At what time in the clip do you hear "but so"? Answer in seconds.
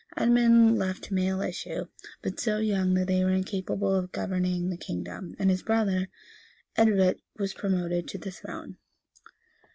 2.23-2.57